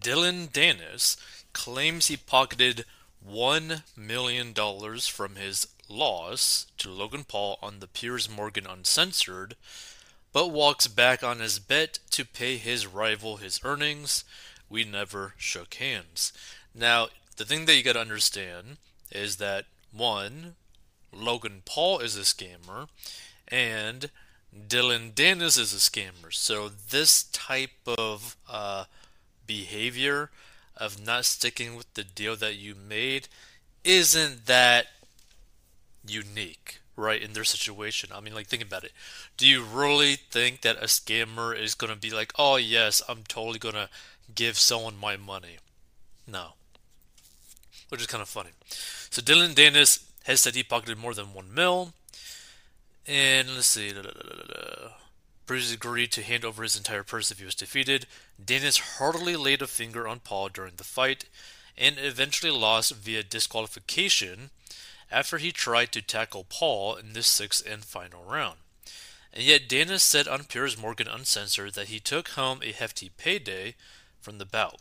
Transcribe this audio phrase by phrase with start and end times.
[0.00, 1.16] Dillon Danis
[1.52, 2.84] claims he pocketed
[3.26, 9.56] $1 million from his loss to Logan Paul on the Piers Morgan Uncensored,
[10.32, 14.24] but walks back on his bet to pay his rival his earnings.
[14.68, 16.32] We never shook hands.
[16.74, 18.78] Now, the thing that you gotta understand
[19.10, 20.56] is that one,
[21.12, 22.88] Logan Paul is a scammer,
[23.48, 24.10] and
[24.66, 26.32] Dillon Danis is a scammer.
[26.32, 28.84] So this type of uh,
[29.46, 30.30] behavior
[30.76, 33.28] of not sticking with the deal that you made
[33.84, 34.86] isn't that
[36.06, 38.10] unique, right, in their situation.
[38.14, 38.92] I mean, like, think about it.
[39.36, 43.22] Do you really think that a scammer is going to be like, oh, yes, I'm
[43.28, 43.88] totally going to
[44.34, 45.58] give someone my money?
[46.26, 46.54] No.
[47.88, 48.50] Which is kind of funny.
[49.10, 51.92] So, Dillon Danis has said he pocketed more than one mil.
[53.06, 53.92] And let's see.
[53.92, 54.88] Da, da, da,
[55.46, 58.06] Bruce agreed to hand over his entire purse if he was defeated.
[58.42, 61.26] Danis heartily laid a finger on Paul during the fight
[61.76, 64.50] and eventually lost via disqualification
[65.10, 68.58] after he tried to tackle Paul in the sixth and final round.
[69.32, 73.74] And yet Danis said on Piers Morgan Uncensored that he took home a hefty payday
[74.20, 74.80] from the bout.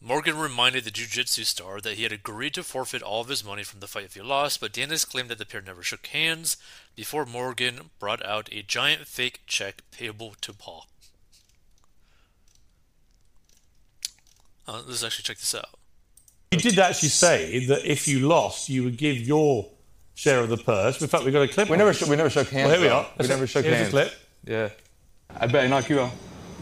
[0.00, 3.64] Morgan reminded the jiu-jitsu star that he had agreed to forfeit all of his money
[3.64, 6.56] from the fight if he lost, but Danis claimed that the pair never shook hands
[6.94, 10.86] before Morgan brought out a giant fake check payable to Paul.
[14.68, 15.70] Uh, let's actually check this out.
[16.52, 19.68] You did actually say that if you lost, you would give your
[20.14, 21.00] share of the purse.
[21.02, 21.68] In fact, we got a clip.
[21.68, 22.68] We never, sh- we never shook hands.
[22.70, 23.02] Well, here we are.
[23.02, 23.48] We That's never it.
[23.48, 23.88] shook Here's hands.
[23.88, 24.12] a clip.
[24.44, 24.68] Yeah.
[25.34, 26.12] I bet I knock you out.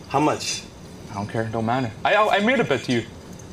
[0.08, 0.62] How much?
[1.10, 1.44] I don't care.
[1.44, 1.90] Don't matter.
[2.04, 3.04] I, I I made a bet to you.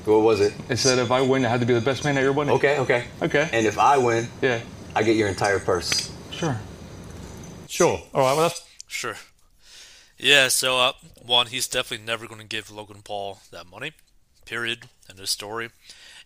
[0.06, 0.54] What was it?
[0.70, 2.54] It said if I win, I had to be the best man at your wedding.
[2.56, 3.06] Okay, okay.
[3.22, 3.50] Okay.
[3.54, 4.62] And if I win, yeah.
[4.96, 6.12] I get your entire purse.
[6.30, 6.60] Sure.
[7.68, 8.02] Sure.
[8.14, 8.36] All right.
[8.36, 9.16] Well, that's Sure.
[10.20, 10.94] Yeah, so uh,
[11.26, 13.94] one, he's definitely never going to give Logan Paul that money.
[14.46, 14.88] Period.
[15.10, 15.70] End of story.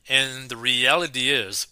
[0.10, 1.68] And the reality is,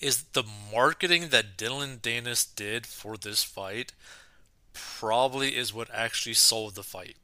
[0.00, 3.92] is the marketing that Dillon Danis did for this fight
[4.72, 7.16] probably is what actually sold the fight.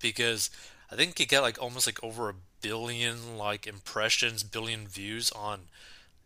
[0.00, 0.50] Because
[0.90, 5.68] I think he got like almost like over a billion like impressions, billion views on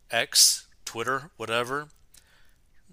[0.09, 1.89] X, Twitter, whatever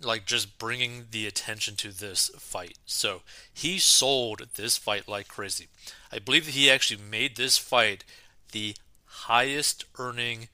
[0.02, 2.78] like just bringing the attention to this fight.
[2.84, 5.68] So he sold this fight like crazy.
[6.12, 8.04] I believe he actually made this fight
[8.52, 8.74] the
[9.04, 10.48] highest earning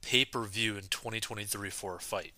[0.00, 2.32] pay per view in 2023 for a fight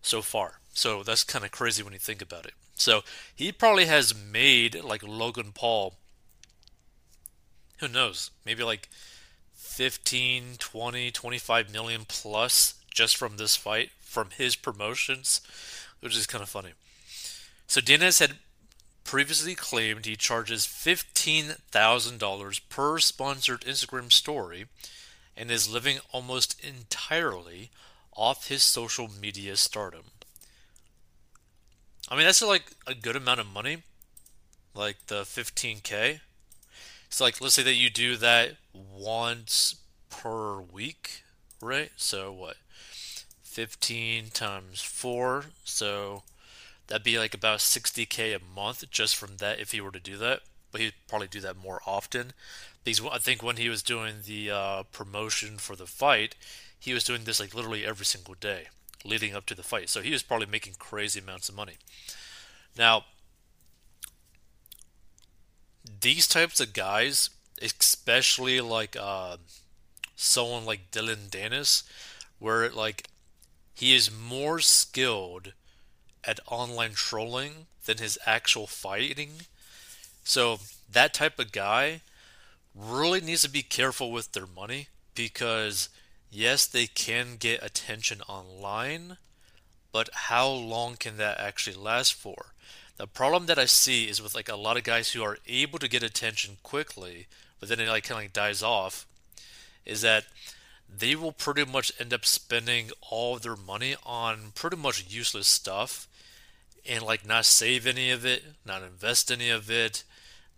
[0.00, 0.60] so far.
[0.72, 2.54] So that's kind of crazy when you think about it.
[2.74, 3.02] So
[3.34, 5.96] he probably has made like Logan Paul.
[7.80, 8.30] Who knows?
[8.44, 8.88] Maybe like
[9.54, 15.40] 15, 20, 25 million plus just from this fight, from his promotions,
[16.00, 16.72] which is kind of funny.
[17.66, 18.34] So Danis had
[19.04, 24.66] previously claimed he charges $15,000 per sponsored Instagram story
[25.36, 27.70] and is living almost entirely
[28.14, 30.04] off his social media stardom.
[32.08, 33.78] I mean, that's like a good amount of money,
[34.74, 36.20] like the 15K.
[37.10, 39.74] So, like, let's say that you do that once
[40.08, 41.22] per week,
[41.60, 41.90] right?
[41.96, 42.56] So, what?
[43.42, 45.46] 15 times 4.
[45.64, 46.22] So,
[46.86, 50.16] that'd be like about 60k a month just from that if he were to do
[50.18, 50.42] that.
[50.70, 52.32] But he'd probably do that more often.
[52.84, 56.36] Because I think when he was doing the uh, promotion for the fight,
[56.78, 58.68] he was doing this like literally every single day
[59.04, 59.88] leading up to the fight.
[59.88, 61.74] So he was probably making crazy amounts of money.
[62.76, 63.04] Now,
[66.00, 67.30] these types of guys,
[67.62, 69.36] especially like uh,
[70.16, 71.82] someone like Dillon Danis,
[72.38, 73.08] where like
[73.74, 75.52] he is more skilled
[76.24, 79.30] at online trolling than his actual fighting.
[80.24, 82.02] So that type of guy
[82.74, 85.88] really needs to be careful with their money because
[86.30, 89.16] yes, they can get attention online,
[89.92, 92.52] but how long can that actually last for?
[93.00, 95.78] The problem that I see is with like a lot of guys who are able
[95.78, 97.28] to get attention quickly,
[97.58, 99.06] but then it like kind of like dies off,
[99.86, 100.24] is that
[100.86, 106.08] they will pretty much end up spending all their money on pretty much useless stuff
[106.86, 110.04] and like not save any of it, not invest any of it,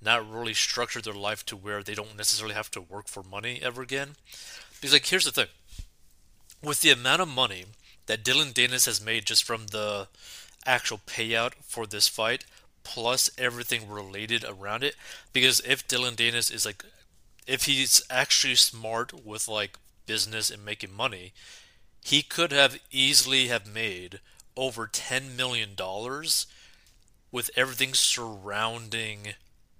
[0.04, 3.60] not really structure their life to where they don't necessarily have to work for money
[3.62, 4.16] ever again.
[4.80, 5.46] Because like here's the thing.
[6.60, 7.66] With the amount of money
[8.06, 10.08] that Dillon Danis has made just from the
[10.66, 12.44] actual payout for this fight,
[12.84, 14.96] plus everything related around it,
[15.32, 16.84] because if Dillon Danis is like
[17.46, 21.32] if he's actually smart with like business and making money,
[22.04, 24.20] he could have easily have made
[24.56, 26.46] over 10 million dollars
[27.30, 29.34] with everything surrounding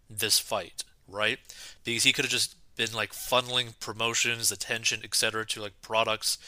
[0.08, 1.38] this fight, right?
[1.85, 5.44] Because he could have just been like funneling promotions, attention, etc.
[5.46, 6.38] to like products,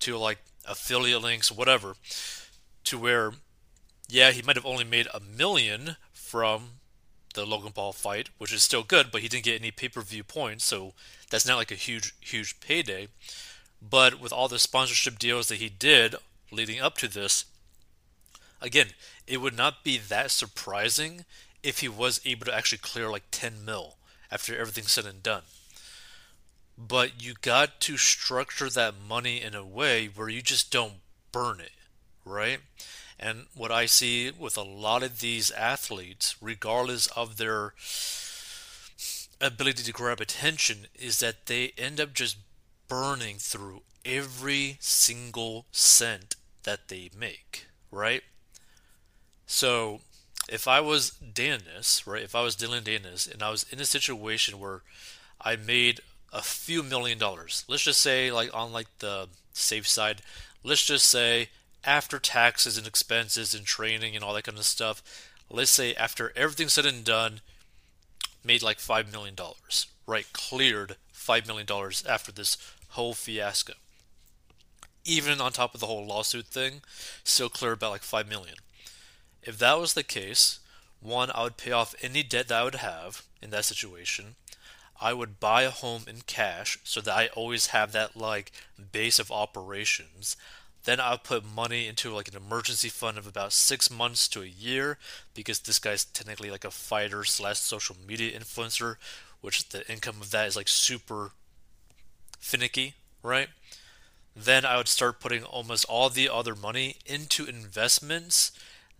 [0.00, 1.96] to like affiliate links, whatever,
[2.84, 3.32] to where,
[4.08, 6.80] yeah, he might have only made a million from
[7.34, 10.00] the Logan Paul fight, which is still good, but he didn't get any pay per
[10.00, 10.94] view points, so
[11.30, 13.08] that's not like a huge, huge payday.
[13.82, 16.14] But with all the sponsorship deals that he did
[16.50, 17.44] leading up to this,
[18.60, 18.88] again,
[19.26, 21.24] it would not be that surprising
[21.62, 23.96] if he was able to actually clear like 10 mil
[24.30, 25.42] after everything's said and done.
[26.76, 30.94] But you got to structure that money in a way where you just don't
[31.30, 31.72] burn it,
[32.24, 32.58] right?
[33.24, 37.72] And what I see with a lot of these athletes, regardless of their
[39.40, 42.36] ability to grab attention, is that they end up just
[42.86, 48.22] burning through every single cent that they make, right?
[49.46, 50.00] So
[50.46, 53.86] if I was Danis, right, if I was Dillon Danis and I was in a
[53.86, 54.82] situation where
[55.40, 56.00] I made
[56.30, 60.20] a few million dollars, let's just say like on like the safe side,
[60.62, 61.48] let's just say
[61.86, 65.02] after taxes and expenses and training and all that kind of stuff,
[65.50, 67.40] let's say after everything's said and done,
[68.44, 70.26] made like five million dollars, right?
[70.32, 72.56] Cleared five million dollars after this
[72.90, 73.74] whole fiasco.
[75.04, 76.80] Even on top of the whole lawsuit thing,
[77.24, 78.54] still clear about like 5 million.
[79.42, 80.60] If that was the case,
[81.00, 84.36] one, I would pay off any debt that I would have in that situation.
[85.00, 88.52] I would buy a home in cash so that I always have that like
[88.92, 90.36] base of operations.
[90.84, 94.46] Then I'll put money into like an emergency fund of about six months to a
[94.46, 94.98] year
[95.34, 98.96] because this guy's technically like a fighter slash social media influencer,
[99.40, 101.32] which the income of that is like super
[102.38, 103.48] finicky, right?
[104.36, 108.52] Then I would start putting almost all the other money into investments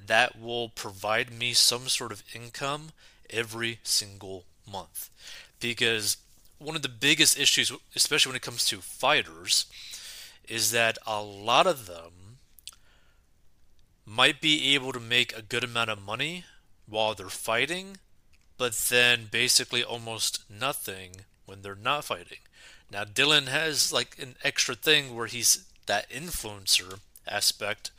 [0.04, 2.92] that will provide me some sort of income
[3.28, 5.10] every single month.
[5.60, 6.16] Because
[6.58, 9.66] one of the biggest issues, especially when it comes to fighters,
[10.48, 12.38] is that a lot of them
[14.04, 16.44] might be able to make a good amount of money
[16.86, 17.96] while they're fighting,
[18.58, 21.12] but then basically almost nothing
[21.46, 22.38] when they're not fighting.
[22.90, 27.90] Now, Dillon has like an extra thing where he's that influencer aspect,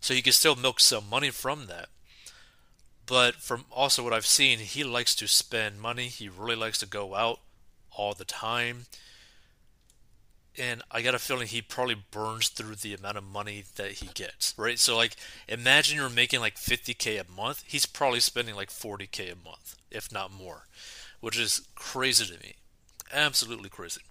[0.00, 1.88] so he can still milk some money from that.
[3.06, 6.08] But from also what I've seen, he likes to spend money.
[6.08, 7.40] He really likes to go out
[7.90, 8.86] all the time
[10.58, 14.08] and I got a feeling he probably burns through the amount of money that he
[14.14, 14.78] gets, right?
[14.78, 15.16] So like
[15.48, 20.12] imagine you're making like 50k a month, he's probably spending like 40k a month, if
[20.12, 20.66] not more,
[21.20, 22.54] which is crazy to me.
[23.12, 24.02] Absolutely crazy.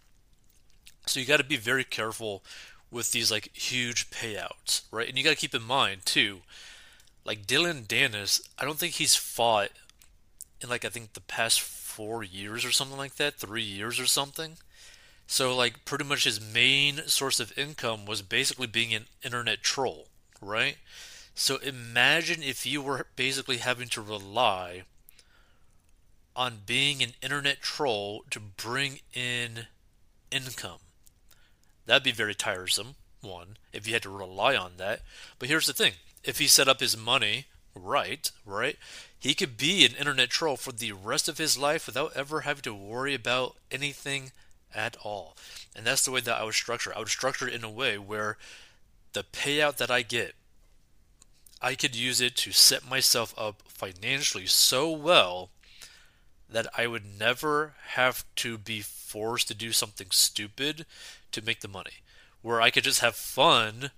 [1.05, 2.43] So you got to be very careful
[2.89, 5.09] with these like huge payouts, right?
[5.09, 6.39] And you got to keep in mind too,
[7.25, 9.69] like Dillon Danis, I don't think he's fought
[10.61, 14.05] in like I think the past 4 years or something like that, 3 years or
[14.05, 14.57] something.
[15.33, 20.09] So, like, pretty much his main source of income was basically being an internet troll,
[20.39, 20.77] right?
[21.33, 24.83] So, imagine if you were basically having to rely
[26.35, 29.65] on being an internet troll to bring in
[30.29, 30.81] income.
[31.87, 35.01] That'd be very tiresome, one, if you had to rely on that.
[35.39, 35.93] But here's the thing
[36.23, 38.77] if he set up his money right, right,
[39.17, 42.61] he could be an internet troll for the rest of his life without ever having
[42.61, 44.31] to worry about anything
[44.75, 45.35] at all.
[45.75, 46.93] And that's the way that I would structure.
[46.95, 48.37] I would structure it in a way where
[49.13, 50.35] the payout that I get,
[51.61, 55.49] I could use it to set myself up financially so well
[56.49, 60.85] that I would never have to be forced to do something stupid
[61.31, 62.03] to make the money.
[62.41, 63.91] Where I could just have fun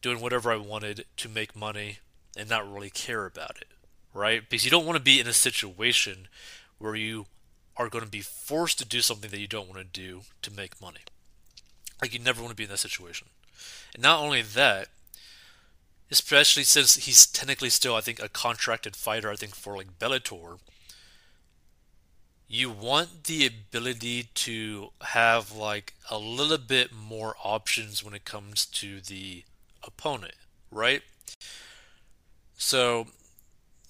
[0.00, 1.98] doing whatever I wanted to make money
[2.36, 3.68] and not really care about it,
[4.14, 4.42] right?
[4.48, 6.28] Because you don't want to be in a situation
[6.78, 7.26] where you
[7.76, 10.52] are going to be forced to do something that you don't want to do to
[10.52, 11.00] make money.
[12.00, 13.28] Like you never want to be in that situation.
[13.94, 14.88] And not only that,
[16.10, 20.58] especially since he's technically still, I think, a contracted fighter, I think, for like Bellator,
[22.48, 28.66] you want the ability to have like a little bit more options when it comes
[28.66, 29.44] to the
[29.82, 30.34] opponent,
[30.70, 31.00] right?
[32.58, 33.06] So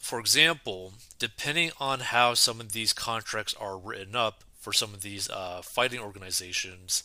[0.02, 5.00] for example, depending on how some of these contracts are written up for some of
[5.00, 7.04] these uh, fighting organizations,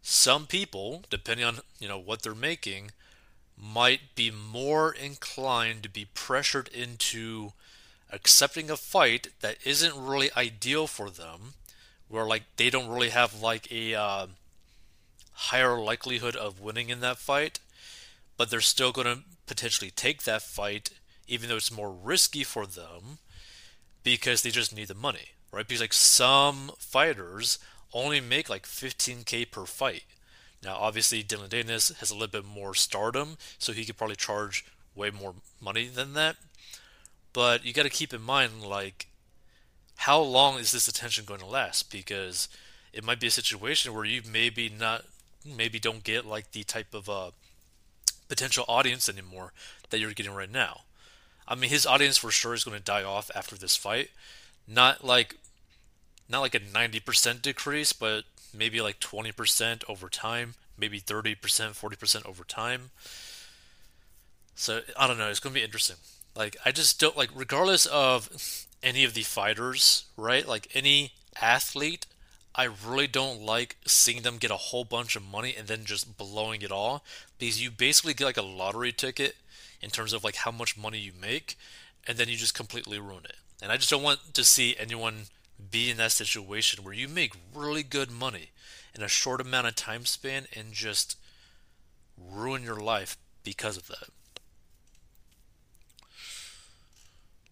[0.00, 2.90] some people, depending on you know what they're making,
[3.56, 7.52] might be more inclined to be pressured into
[8.10, 11.52] accepting a fight that isn't really ideal for them,
[12.08, 14.26] where like they don't really have like a uh,
[15.32, 17.60] higher likelihood of winning in that fight,
[18.38, 20.92] but they're still going to potentially take that fight
[21.28, 23.18] even though it's more risky for them
[24.02, 25.66] because they just need the money, right?
[25.66, 27.58] Because like some fighters
[27.92, 30.04] only make like 15k per fight.
[30.62, 34.64] Now, obviously, Dillon Danis has a little bit more stardom, so he could probably charge
[34.94, 36.36] way more money than that.
[37.32, 39.08] But you got to keep in mind, like,
[39.96, 41.90] how long is this attention going to last?
[41.92, 42.48] Because
[42.92, 45.04] it might be a situation where you maybe not,
[45.44, 47.30] maybe don't get like the type of uh,
[48.28, 49.52] potential audience anymore
[49.90, 50.82] that you're getting right now.
[51.48, 54.10] I mean, his audience for sure is going to die off after this fight.
[54.66, 55.36] Not like,
[56.28, 62.44] not like a 90% decrease, but maybe like 20% over time, maybe 30%, 40% over
[62.44, 62.90] time.
[64.54, 65.28] So I don't know.
[65.28, 65.96] It's going to be interesting.
[66.34, 70.46] Like I just don't like, regardless of any of the fighters, right?
[70.46, 72.06] Like any athlete,
[72.56, 76.16] I really don't like seeing them get a whole bunch of money and then just
[76.16, 77.04] blowing it all
[77.38, 79.36] because you basically get like a lottery ticket
[79.82, 81.58] in terms of like how much money you make
[82.06, 83.36] and then you just completely ruin it.
[83.60, 85.24] And I just don't want to see anyone
[85.70, 88.50] be in that situation where you make really good money
[88.94, 91.18] in a short amount of time span and just
[92.18, 94.08] ruin your life because of that.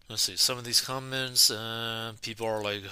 [0.09, 2.83] Let's see, some of these comments, uh, people are like,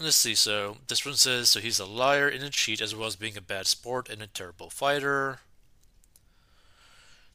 [0.00, 3.06] let's see, so this one says, so he's a liar and a cheat as well
[3.06, 5.40] as being a bad sport and a terrible fighter.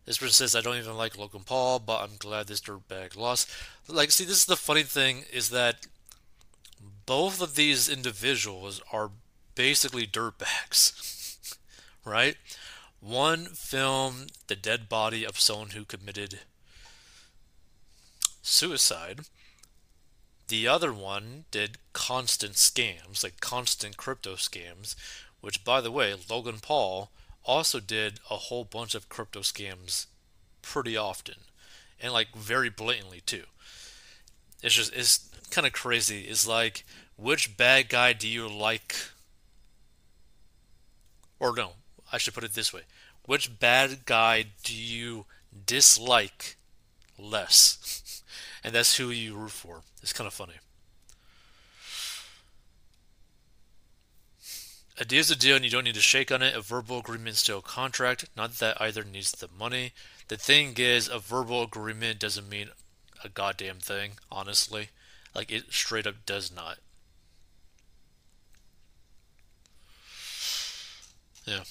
[0.06, 3.50] This one says, I don't even like Logan Paul, but I'm glad this dirtbag lost.
[3.88, 5.86] Like, see, this is the funny thing is that
[7.06, 9.12] both of these individuals are
[9.56, 11.56] basically dirtbags,
[12.06, 12.38] right?
[13.02, 16.40] One filmed the dead body of someone who committed
[18.42, 19.22] suicide.
[20.50, 24.96] The other one did constant scams, like constant crypto scams,
[25.42, 27.12] which, by the way, Logan Paul
[27.46, 30.08] also did a whole bunch of crypto scams
[30.64, 31.36] pretty often
[32.02, 33.44] and like very blatantly too.
[34.64, 36.22] It's just it's kind of crazy.
[36.22, 36.84] It's like
[37.16, 38.96] which bad guy do you like
[41.40, 41.74] or no,
[42.12, 42.82] I should put it this way.
[43.26, 45.26] Which bad guy do you
[45.66, 46.58] dislike
[47.18, 48.04] less?
[48.64, 49.82] and that's who you root for.
[50.02, 50.56] It's kind of funny.
[55.02, 56.56] A deal is a deal and you don't need to shake on it.
[56.56, 58.26] A verbal agreement is still a contract.
[58.36, 59.94] Not that either needs the money.
[60.28, 62.70] The thing is, a verbal agreement doesn't mean
[63.24, 64.90] a goddamn thing, honestly.
[65.34, 66.80] Like, it straight up does not.
[71.46, 71.64] Yeah.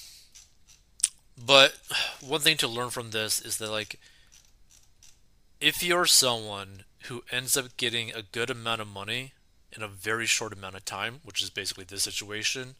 [1.37, 1.77] But
[2.19, 3.99] one thing to learn from this is that, like,
[5.61, 9.33] if you're someone who ends up getting a good amount of money
[9.75, 12.75] in a very short amount of time, which is basically this situation,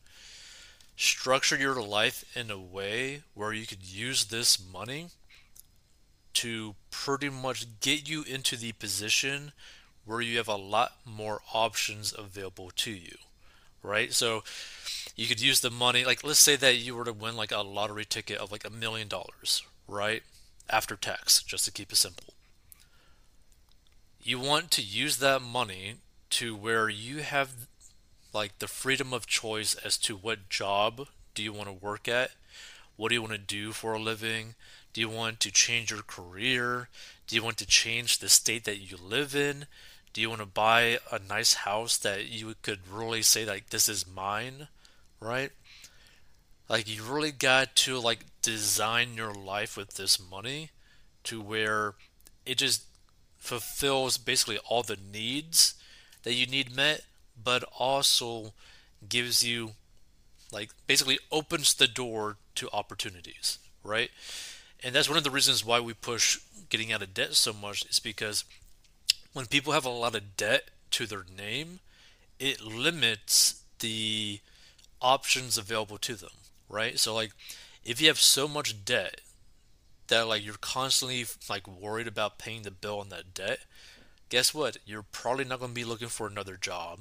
[0.96, 5.08] structure your life in a way where you could use this money
[6.34, 9.52] to pretty much get you into the position
[10.06, 13.16] where you have a lot more options available to you
[13.82, 14.14] right?
[14.14, 14.44] So
[15.16, 17.60] you could use the money like let's say that you were to win like a
[17.62, 20.24] lottery ticket of like a million dollars right?
[20.70, 22.34] After tax just to keep it simple
[24.22, 25.96] you want to use that money
[26.32, 27.68] to where you have
[28.34, 32.32] like the freedom of choice as to what job do you want to work at?
[32.96, 34.56] What do you want to do for a living?
[34.94, 36.90] Do you want to change your career?
[37.28, 39.66] Do you want to change the state that you live in?
[40.14, 43.88] Do you want to buy a nice house that you could really say like this
[43.88, 44.68] is mine
[45.20, 45.52] right?
[46.68, 50.72] Like you really got to like design your life with this money
[51.26, 51.96] to where
[52.46, 52.84] it just
[53.40, 55.76] fulfills basically all the needs
[56.24, 57.04] that you need met
[57.42, 58.54] but also
[59.08, 59.72] gives you
[60.52, 64.12] like basically opens the door to opportunities, right?
[64.84, 67.86] And that's one of the reasons why we push getting out of debt so much
[67.86, 68.44] is because
[69.34, 71.80] when people have a lot of debt to their name,
[72.40, 74.40] it limits the
[75.02, 76.32] options available to them,
[76.68, 77.00] right?
[77.00, 77.32] So like
[77.86, 79.22] if you have so much debt
[80.10, 83.60] that like you're constantly like worried about paying the bill on that debt,
[84.30, 84.78] guess what?
[84.86, 87.00] You're probably not going to be looking for another job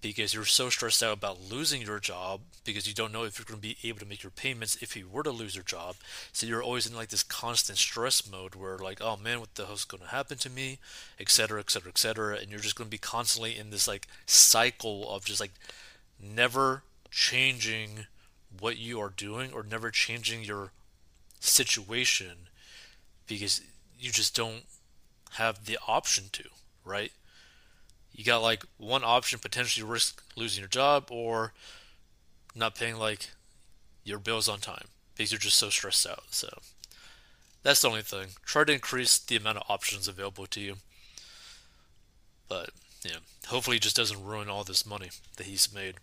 [0.00, 3.46] because you're so stressed out about losing your job because you don't know if you're
[3.46, 5.96] going to be able to make your payments if you were to lose your job.
[6.32, 9.66] So you're always in like this constant stress mode where like, oh man, what the
[9.66, 10.78] hell's going to happen to me,
[11.18, 12.36] etc., etc., etc.
[12.36, 15.52] And you're just going to be constantly in this like cycle of just like
[16.22, 18.06] never changing
[18.60, 20.70] what you are doing or never changing your
[21.40, 22.48] situation
[23.26, 23.62] because
[23.98, 24.64] you just don't
[25.32, 26.44] have the option to,
[26.84, 27.12] right?
[28.12, 31.52] You got like one option potentially risk losing your job or
[32.54, 33.30] not paying like
[34.04, 36.24] your bills on time because you're just so stressed out.
[36.30, 36.48] So
[37.62, 38.28] that's the only thing.
[38.44, 40.76] Try to increase the amount of options available to you.
[42.48, 42.70] But
[43.04, 43.18] Yeah.
[43.48, 45.96] Hopefully, he just doesn't ruin all this money that he's made.